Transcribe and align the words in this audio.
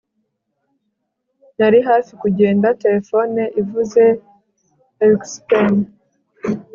nari 1.57 1.79
hafi 1.87 2.11
kugenda, 2.21 2.67
terefone 2.83 3.41
ivuze 3.61 4.03
erikspen 5.03 5.73